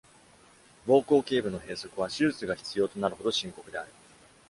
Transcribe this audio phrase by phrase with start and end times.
[0.87, 3.91] 膀胱頸部の閉塞は、手術が必要となるほど深刻である。